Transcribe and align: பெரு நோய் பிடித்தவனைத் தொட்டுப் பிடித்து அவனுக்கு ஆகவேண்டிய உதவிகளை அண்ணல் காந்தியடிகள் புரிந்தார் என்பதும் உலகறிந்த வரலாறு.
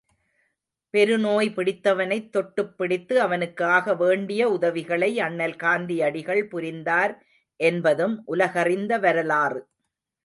பெரு 0.93 1.17
நோய் 1.17 1.49
பிடித்தவனைத் 1.49 2.31
தொட்டுப் 2.31 2.77
பிடித்து 2.77 3.21
அவனுக்கு 3.21 3.63
ஆகவேண்டிய 3.65 4.49
உதவிகளை 4.49 5.19
அண்ணல் 5.19 5.55
காந்தியடிகள் 5.55 6.47
புரிந்தார் 6.47 7.13
என்பதும் 7.59 8.23
உலகறிந்த 8.27 8.99
வரலாறு. 8.99 9.61